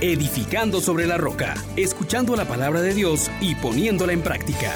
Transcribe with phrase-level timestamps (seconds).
[0.00, 4.72] edificando sobre la roca, escuchando la palabra de Dios y poniéndola en práctica.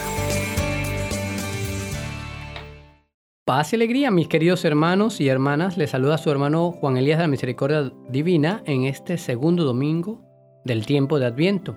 [3.47, 5.77] Paz y alegría, mis queridos hermanos y hermanas.
[5.77, 10.23] Les saluda su hermano Juan Elías de la Misericordia Divina en este segundo domingo
[10.65, 11.77] del tiempo de Adviento.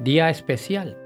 [0.00, 0.96] Día especial.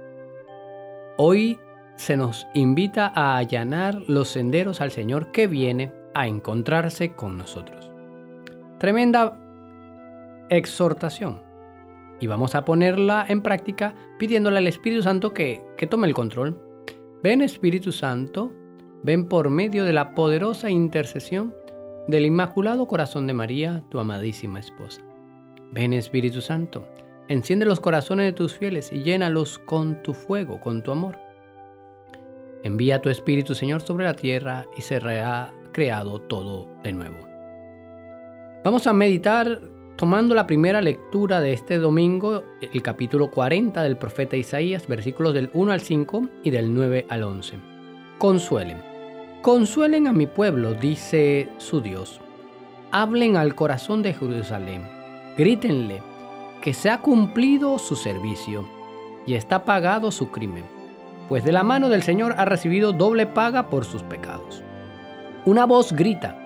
[1.16, 1.58] Hoy
[1.96, 7.90] se nos invita a allanar los senderos al Señor que viene a encontrarse con nosotros.
[8.78, 9.41] Tremenda
[10.56, 11.42] exhortación.
[12.20, 16.60] Y vamos a ponerla en práctica pidiéndole al Espíritu Santo que, que tome el control.
[17.22, 18.52] Ven Espíritu Santo,
[19.02, 21.54] ven por medio de la poderosa intercesión
[22.08, 25.02] del Inmaculado Corazón de María, tu amadísima esposa.
[25.72, 26.86] Ven Espíritu Santo,
[27.28, 31.18] enciende los corazones de tus fieles y llénalos con tu fuego, con tu amor.
[32.62, 37.16] Envía tu Espíritu, Señor, sobre la tierra y se ha creado todo de nuevo.
[38.64, 39.60] Vamos a meditar
[39.96, 45.50] tomando la primera lectura de este domingo, el capítulo 40 del profeta Isaías, versículos del
[45.52, 47.58] 1 al 5 y del 9 al 11.
[48.18, 48.82] Consuelen.
[49.42, 52.20] Consuelen a mi pueblo, dice su Dios.
[52.90, 54.86] Hablen al corazón de Jerusalén.
[55.36, 56.02] Grítenle
[56.60, 58.68] que se ha cumplido su servicio
[59.26, 60.64] y está pagado su crimen
[61.32, 64.62] pues de la mano del Señor ha recibido doble paga por sus pecados.
[65.46, 66.41] Una voz grita,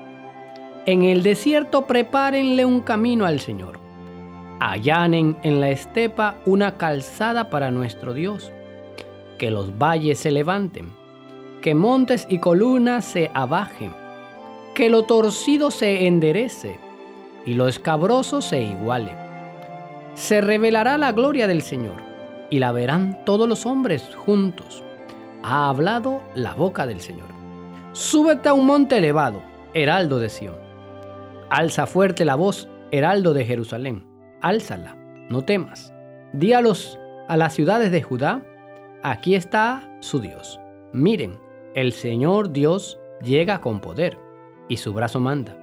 [0.86, 3.80] en el desierto prepárenle un camino al Señor.
[4.60, 8.52] Allanen en la estepa una calzada para nuestro Dios.
[9.36, 10.90] Que los valles se levanten,
[11.60, 13.92] que montes y columnas se abajen,
[14.74, 16.78] que lo torcido se enderece
[17.44, 19.10] y lo escabroso se iguale.
[20.14, 22.00] Se revelará la gloria del Señor
[22.48, 24.84] y la verán todos los hombres juntos.
[25.42, 27.26] Ha hablado la boca del Señor.
[27.92, 29.42] Súbete a un monte elevado,
[29.74, 30.65] heraldo de Sión.
[31.48, 34.04] Alza fuerte la voz, heraldo de Jerusalén.
[34.42, 34.96] Álzala,
[35.30, 35.92] no temas.
[36.32, 36.60] Di a,
[37.28, 38.44] a las ciudades de Judá,
[39.04, 40.60] aquí está su Dios.
[40.92, 41.38] Miren,
[41.74, 44.18] el Señor Dios llega con poder
[44.68, 45.56] y su brazo manda.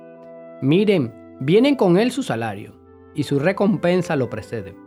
[0.62, 2.76] Miren, vienen con él su salario
[3.14, 4.78] y su recompensa lo precede.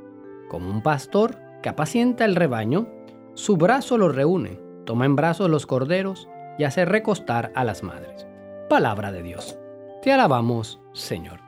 [0.49, 2.89] Como un pastor que apacienta el rebaño,
[3.35, 6.27] su brazo lo reúne, toma en brazos los corderos
[6.59, 8.27] y hace recostar a las madres.
[8.71, 9.59] Palabra de Dios.
[10.03, 11.41] Te alabamos, Señor.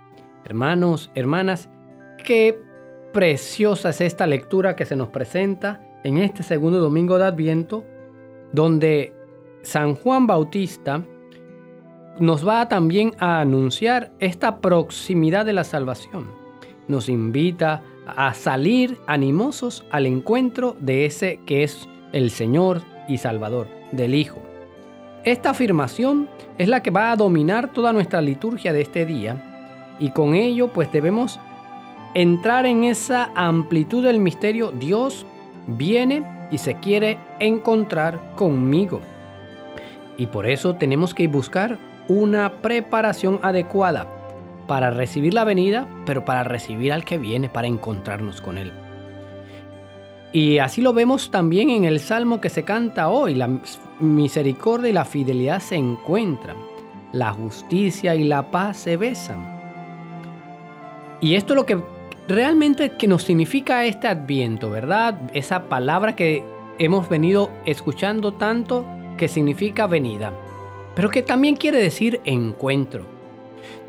[0.45, 1.69] Hermanos, hermanas,
[2.25, 2.59] qué
[3.13, 7.85] preciosa es esta lectura que se nos presenta en este segundo domingo de Adviento,
[8.53, 9.13] donde
[9.63, 11.03] San Juan Bautista
[12.21, 16.31] nos va también a anunciar esta proximidad de la salvación.
[16.87, 23.69] Nos invita a salir animosos al encuentro de ese que es el Señor y Salvador,
[23.93, 24.48] del Hijo.
[25.29, 29.37] Esta afirmación es la que va a dominar toda nuestra liturgia de este día
[29.99, 31.39] y con ello pues debemos
[32.15, 34.73] entrar en esa amplitud del misterio.
[34.73, 35.27] Dios
[35.67, 39.03] viene y se quiere encontrar conmigo.
[40.17, 41.77] Y por eso tenemos que buscar
[42.09, 44.07] una preparación adecuada
[44.67, 48.73] para recibir la venida, pero para recibir al que viene, para encontrarnos con Él.
[50.33, 53.35] Y así lo vemos también en el salmo que se canta hoy.
[53.35, 53.47] La
[54.01, 56.57] misericordia y la fidelidad se encuentran.
[57.13, 59.59] La justicia y la paz se besan.
[61.21, 61.83] Y esto es lo que
[62.29, 65.19] realmente que nos significa este adviento, ¿verdad?
[65.35, 66.45] Esa palabra que
[66.79, 68.85] hemos venido escuchando tanto
[69.17, 70.33] que significa venida,
[70.95, 73.05] pero que también quiere decir encuentro.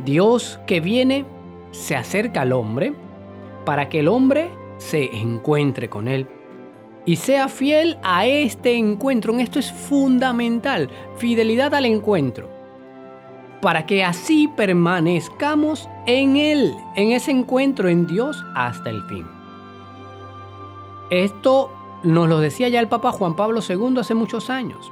[0.04, 1.26] Dios que viene
[1.72, 2.94] se acerca al hombre
[3.66, 6.28] para que el hombre se encuentre con él
[7.06, 9.38] y sea fiel a este encuentro.
[9.40, 12.50] Esto es fundamental, fidelidad al encuentro,
[13.62, 19.26] para que así permanezcamos en él, en ese encuentro en Dios hasta el fin.
[21.10, 21.72] Esto
[22.04, 24.92] nos lo decía ya el Papa Juan Pablo II hace muchos años.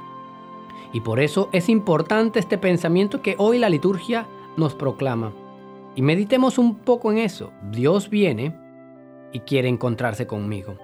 [0.92, 4.26] Y por eso es importante este pensamiento que hoy la liturgia
[4.56, 5.32] nos proclama.
[5.94, 7.52] Y meditemos un poco en eso.
[7.70, 8.56] Dios viene
[9.32, 10.76] y quiere encontrarse conmigo.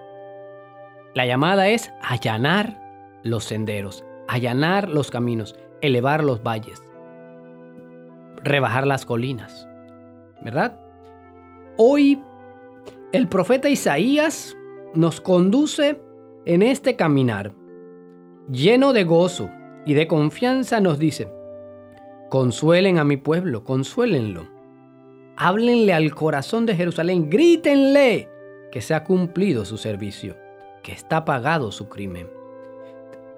[1.14, 2.80] La llamada es allanar
[3.22, 6.82] los senderos, allanar los caminos, elevar los valles,
[8.42, 9.68] rebajar las colinas.
[10.42, 10.78] ¿Verdad?
[11.76, 12.20] Hoy
[13.12, 14.56] el profeta Isaías
[14.94, 16.00] nos conduce
[16.46, 17.52] en este caminar.
[18.50, 19.50] Lleno de gozo
[19.86, 21.28] y de confianza nos dice,
[22.28, 24.48] Consuelen a mi pueblo, consuélenlo.
[25.36, 28.28] Háblenle al corazón de Jerusalén, grítenle
[28.72, 30.36] que se ha cumplido su servicio,
[30.84, 32.30] que está pagado su crimen.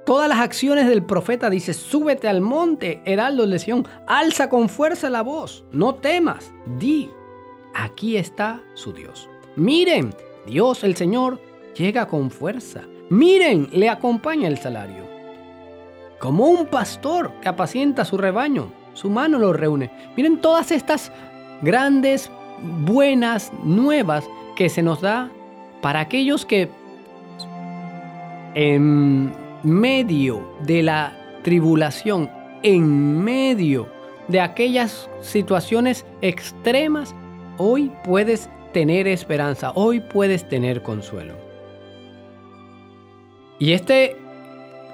[0.05, 5.09] Todas las acciones del profeta dice, súbete al monte, heraldo de Sión, alza con fuerza
[5.09, 7.11] la voz, no temas, di,
[7.75, 9.29] aquí está su Dios.
[9.57, 10.15] Miren,
[10.47, 11.41] Dios el Señor
[11.75, 12.83] llega con fuerza.
[13.09, 15.05] Miren, le acompaña el salario.
[16.19, 19.91] Como un pastor que apacienta su rebaño, su mano lo reúne.
[20.17, 21.13] Miren todas estas
[21.63, 24.25] grandes, buenas, nuevas
[24.57, 25.31] que se nos da
[25.83, 26.71] para aquellos que
[28.57, 29.33] en
[29.63, 31.13] medio de la
[31.43, 32.31] tribulación,
[32.63, 33.87] en medio
[34.29, 37.15] de aquellas situaciones extremas,
[37.59, 41.35] hoy puedes tener esperanza, hoy puedes tener consuelo.
[43.59, 44.17] Y este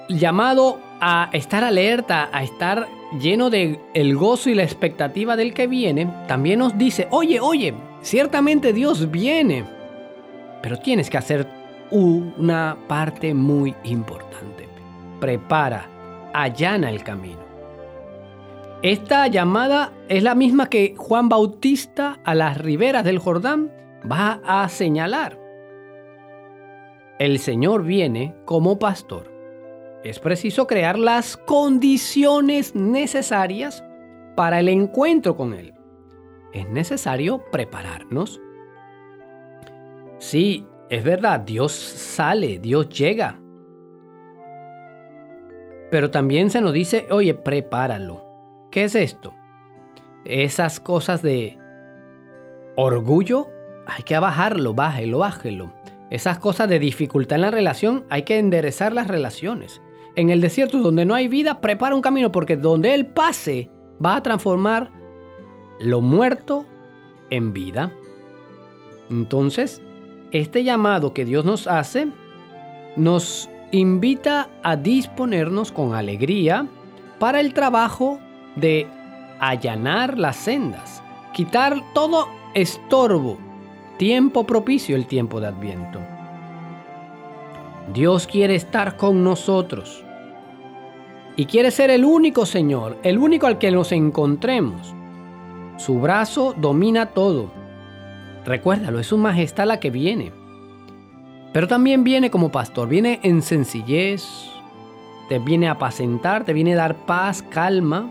[0.09, 2.89] llamado a estar alerta, a estar
[3.21, 7.75] lleno de el gozo y la expectativa del que viene, también nos dice, oye, oye,
[8.03, 9.65] ciertamente Dios viene,
[10.63, 11.62] pero tienes que hacer
[11.93, 14.67] una parte muy importante.
[15.21, 15.87] Prepara,
[16.33, 17.43] allana el camino.
[18.83, 23.71] Esta llamada es la misma que Juan Bautista a las riberas del Jordán
[24.11, 25.39] va a señalar.
[27.19, 29.31] El Señor viene como pastor.
[30.03, 33.85] Es preciso crear las condiciones necesarias
[34.35, 35.75] para el encuentro con Él.
[36.53, 38.41] Es necesario prepararnos.
[40.19, 43.41] Sí, es verdad, Dios sale, Dios llega.
[45.91, 48.23] Pero también se nos dice, oye, prepáralo.
[48.71, 49.33] ¿Qué es esto?
[50.27, 51.59] Esas cosas de
[52.77, 53.49] orgullo,
[53.87, 55.73] hay que bajarlo, bájelo, bájelo.
[56.11, 59.81] Esas cosas de dificultad en la relación, hay que enderezar las relaciones.
[60.15, 63.71] En el desierto donde no hay vida, prepara un camino porque donde Él pase
[64.05, 64.91] va a transformar
[65.81, 66.67] lo muerto
[67.31, 67.95] en vida.
[69.09, 69.81] Entonces,
[70.33, 72.09] este llamado que Dios nos hace
[72.97, 76.67] nos invita a disponernos con alegría
[77.19, 78.19] para el trabajo
[78.57, 78.87] de
[79.41, 81.03] allanar las sendas,
[81.33, 83.39] quitar todo estorbo,
[83.99, 86.01] tiempo propicio el tiempo de Adviento.
[87.93, 90.05] Dios quiere estar con nosotros
[91.37, 94.95] y quiere ser el único Señor, el único al que nos encontremos.
[95.79, 97.62] Su brazo domina todo.
[98.45, 100.33] Recuérdalo, es su majestad la que viene.
[101.53, 104.27] Pero también viene como pastor, viene en sencillez,
[105.29, 108.11] te viene a apacentar, te viene a dar paz, calma,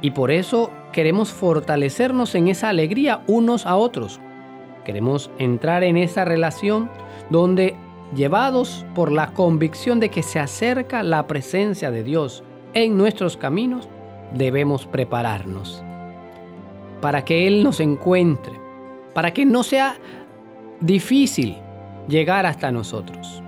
[0.00, 4.20] y por eso queremos fortalecernos en esa alegría unos a otros.
[4.84, 6.88] Queremos entrar en esa relación
[7.30, 7.74] donde,
[8.14, 13.88] llevados por la convicción de que se acerca la presencia de Dios en nuestros caminos,
[14.32, 15.82] debemos prepararnos
[17.00, 18.52] para que Él nos encuentre,
[19.14, 19.96] para que no sea
[20.80, 21.56] difícil
[22.08, 23.42] llegar hasta nosotros,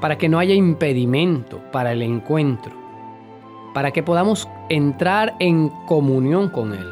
[0.00, 2.84] para que no haya impedimento para el encuentro
[3.74, 6.86] para que podamos entrar en comunión con Él.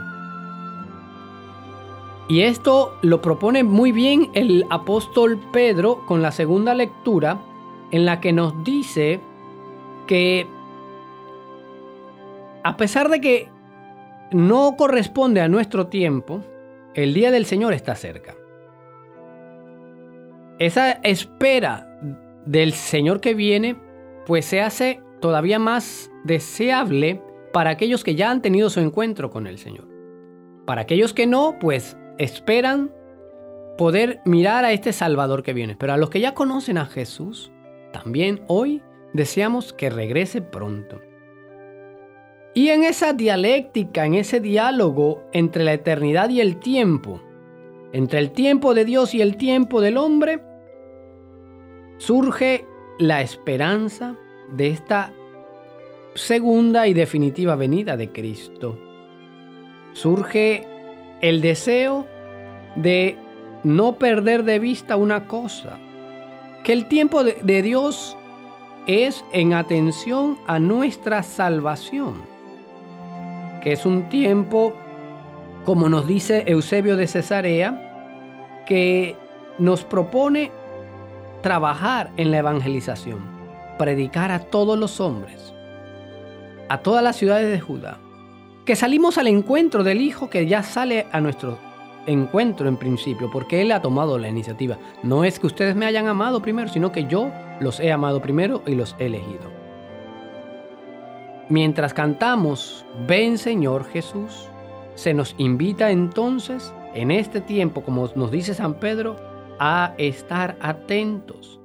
[2.29, 7.41] Y esto lo propone muy bien el apóstol Pedro con la segunda lectura
[7.91, 9.21] en la que nos dice
[10.07, 10.47] que
[12.65, 13.49] a pesar de que
[14.33, 16.43] no corresponde a nuestro tiempo,
[16.95, 18.37] el día del Señor está cerca.
[20.59, 21.99] Esa espera
[22.47, 23.77] del Señor que viene,
[24.27, 27.21] pues se hace todavía más deseable
[27.53, 29.89] para aquellos que ya han tenido su encuentro con el Señor.
[30.67, 32.93] Para aquellos que no, pues esperan
[33.77, 35.77] poder mirar a este Salvador que viene.
[35.77, 37.51] Pero a los que ya conocen a Jesús,
[37.93, 41.01] también hoy deseamos que regrese pronto.
[42.55, 47.21] Y en esa dialéctica, en ese diálogo entre la eternidad y el tiempo,
[47.93, 50.43] entre el tiempo de Dios y el tiempo del hombre,
[51.99, 52.67] surge
[52.99, 54.17] la esperanza
[54.51, 55.13] de esta
[56.15, 58.79] segunda y definitiva venida de Cristo.
[59.93, 60.67] Surge
[61.21, 62.07] el deseo
[62.77, 63.17] de
[63.65, 65.79] no perder de vista una cosa,
[66.65, 68.17] que el tiempo de, Dios
[68.87, 72.32] es en atención a nuestra salvación,
[73.63, 74.75] que es un tiempo,
[75.65, 79.17] como nos dice Eusebio de Cesarea, que
[79.59, 80.51] nos propone
[81.43, 83.21] trabajar en la evangelización,
[83.79, 85.55] predicar a todos los hombres,
[86.69, 87.99] a todas las ciudades de Judá,
[88.65, 91.59] que salimos al encuentro del Hijo que ya sale a nuestro
[92.07, 94.79] encuentro en principio, porque Él ha tomado la iniciativa.
[95.05, 98.63] No es que ustedes me hayan amado primero, sino que yo los he amado primero
[98.67, 99.62] y los he elegido.
[101.53, 104.49] Mientras cantamos, ven Señor Jesús,
[104.95, 109.17] se nos invita entonces, en este tiempo, como nos dice San Pedro,
[109.59, 111.61] a estar atentos.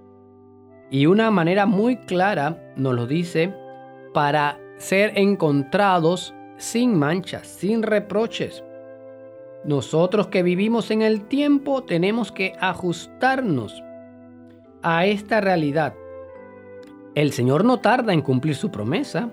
[0.91, 3.53] Y una manera muy clara nos lo dice
[4.13, 8.65] para ser encontrados sin manchas, sin reproches.
[9.63, 13.81] nosotros que vivimos en el tiempo tenemos que ajustarnos
[14.83, 15.93] a esta realidad.
[17.15, 19.29] El Señor no tarda en cumplir su promesa,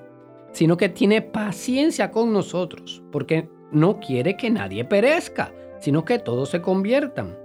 [0.54, 6.48] sino que tiene paciencia con nosotros, porque no quiere que nadie perezca, sino que todos
[6.48, 7.36] se conviertan.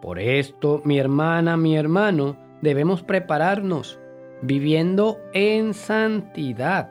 [0.00, 3.98] Por esto, mi hermana, mi hermano, debemos prepararnos,
[4.40, 6.90] viviendo en santidad.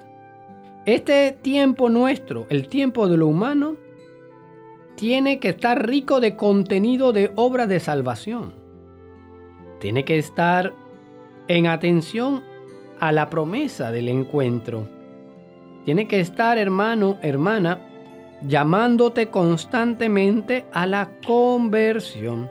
[0.86, 3.77] Este tiempo nuestro, el tiempo de lo humano,
[4.96, 8.53] tiene que estar rico de contenido de obras de salvación.
[9.79, 10.74] Tiene que estar
[11.48, 12.43] en atención
[13.00, 14.88] a la promesa del encuentro.
[15.86, 17.80] Tiene que estar, hermano, hermana,
[18.48, 22.50] llamándote constantemente a la conversión.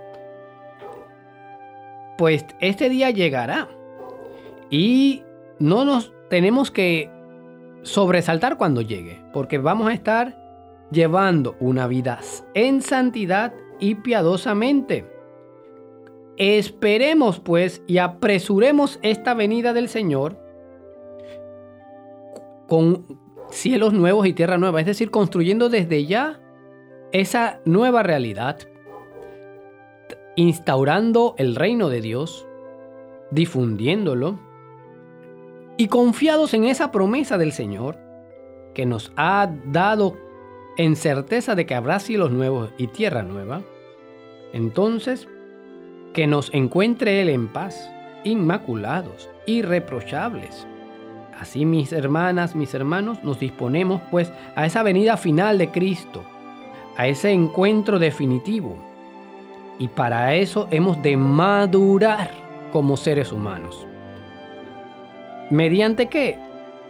[2.19, 3.69] Pues este día llegará
[4.71, 5.23] y
[5.59, 7.11] no nos tenemos que
[7.83, 10.37] sobresaltar cuando llegue, porque vamos a estar
[10.91, 12.21] llevando una vida
[12.55, 15.11] en santidad y piadosamente.
[16.37, 20.39] Esperemos pues y apresuremos esta venida del Señor
[22.67, 23.22] con
[23.53, 26.41] cielos nuevos y tierra nueva, es decir, construyendo desde ya
[27.13, 28.59] esa nueva realidad,
[30.37, 32.47] instaurando el reino de Dios,
[33.31, 34.41] difundiéndolo
[35.77, 37.99] y confiados en esa promesa del Señor
[38.75, 40.17] que nos ha dado
[40.79, 43.63] en certeza de que habrá cielos nuevos y tierra nueva,
[44.55, 45.29] entonces
[46.15, 47.91] que nos encuentre Él en paz,
[48.25, 50.67] inmaculados, irreprochables.
[51.43, 56.23] Así mis hermanas, mis hermanos, nos disponemos pues a esa venida final de Cristo,
[56.97, 58.77] a ese encuentro definitivo.
[59.77, 62.31] Y para eso hemos de madurar
[62.73, 63.89] como seres humanos.
[65.51, 66.39] ¿Mediante qué?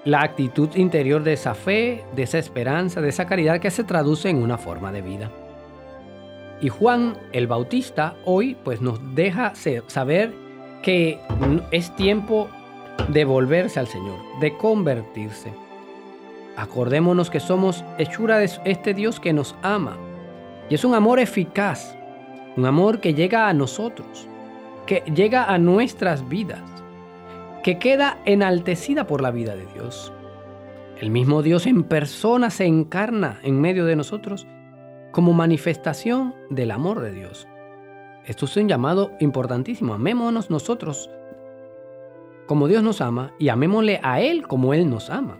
[0.05, 4.29] La actitud interior de esa fe, de esa esperanza, de esa caridad que se traduce
[4.29, 5.31] en una forma de vida.
[6.61, 9.55] Y Juan el Bautista hoy pues nos deja
[9.87, 10.35] saber
[10.83, 11.19] que
[11.71, 12.51] es tiempo
[13.09, 15.53] de volverse al Señor, de convertirse.
[16.57, 19.97] Acordémonos que somos hechura de este Dios que nos ama.
[20.69, 21.97] Y es un amor eficaz,
[22.57, 24.29] un amor que llega a nosotros,
[24.87, 26.63] que llega a nuestras vidas,
[27.63, 30.13] que queda enaltecida por la vida de Dios.
[31.01, 34.47] El mismo Dios en persona se encarna en medio de nosotros
[35.11, 37.49] como manifestación del amor de Dios.
[38.25, 39.95] Esto es un llamado importantísimo.
[39.95, 41.11] Amémonos nosotros
[42.47, 45.39] como Dios nos ama y amémosle a Él como Él nos ama.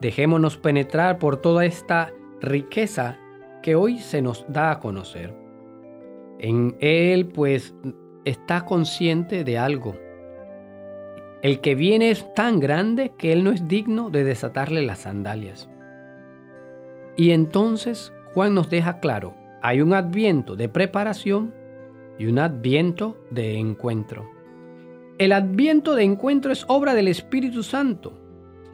[0.00, 3.18] Dejémonos penetrar por toda esta riqueza
[3.62, 5.34] que hoy se nos da a conocer.
[6.38, 7.74] En Él pues
[8.24, 9.96] está consciente de algo.
[11.42, 15.68] El que viene es tan grande que Él no es digno de desatarle las sandalias.
[17.16, 21.54] Y entonces Juan nos deja claro, hay un adviento de preparación
[22.18, 24.35] y un adviento de encuentro.
[25.18, 28.12] El adviento de encuentro es obra del Espíritu Santo.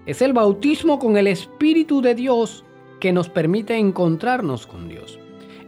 [0.06, 2.64] Es el bautismo con el Espíritu de Dios
[2.98, 5.20] que nos permite encontrarnos con Dios.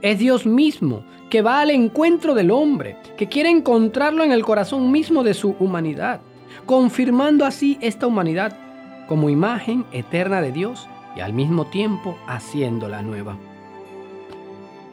[0.03, 4.91] Es Dios mismo que va al encuentro del hombre, que quiere encontrarlo en el corazón
[4.91, 6.23] mismo de su humanidad,
[6.67, 8.59] confirmando así esta humanidad
[9.07, 13.39] como imagen eterna de Dios y al mismo tiempo haciéndola nueva.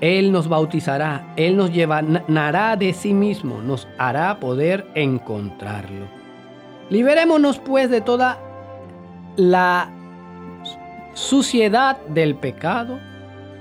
[0.02, 6.08] Él nos bautizará, Él nos llevará de sí mismo, nos hará poder encontrarlo.
[6.90, 8.40] Liberémonos pues de toda
[9.38, 9.90] la
[11.14, 13.00] suciedad del pecado,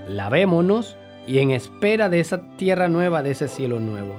[0.08, 4.14] lavémonos y en espera de esa tierra nueva, de ese cielo nuevo.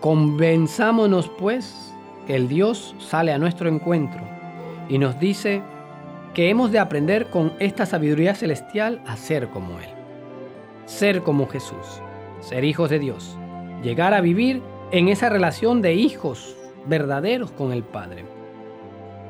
[0.00, 1.92] Convenzámonos pues
[2.26, 4.22] que el Dios sale a nuestro encuentro
[4.88, 5.62] y nos dice,
[6.34, 9.91] que hemos de aprender con esta sabiduría celestial a ser como Él.
[10.86, 12.02] Ser como Jesús,
[12.40, 13.38] ser hijos de Dios,
[13.82, 18.24] llegar a vivir en esa relación de hijos verdaderos con el Padre.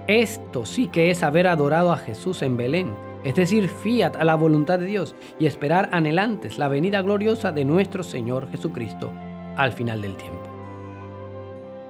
[0.07, 2.95] Esto sí que es haber adorado a Jesús en Belén,
[3.25, 7.65] es decir, fiat a la voluntad de Dios y esperar anhelantes la venida gloriosa de
[7.65, 9.13] nuestro Señor Jesucristo
[9.57, 10.43] al final del tiempo.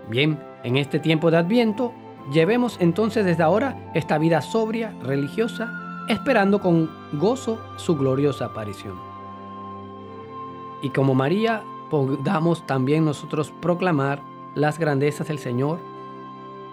[0.09, 1.95] Bien, en este tiempo de Adviento
[2.31, 5.73] Llevemos entonces desde ahora esta vida sobria, religiosa,
[6.09, 9.12] esperando con gozo su gloriosa aparición.
[10.83, 14.23] Y como María, podamos también nosotros proclamar
[14.55, 15.79] las grandezas del Señor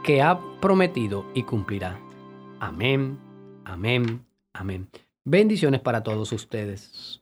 [0.04, 2.00] que ha prometido y cumplirá.
[2.60, 3.20] Amén,
[3.66, 4.90] amén, amén.
[5.24, 7.22] Bendiciones para todos ustedes.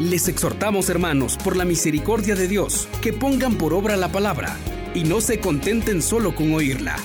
[0.00, 4.54] Les exhortamos, hermanos, por la misericordia de Dios, que pongan por obra la palabra
[4.94, 6.96] y no se contenten solo con oírla.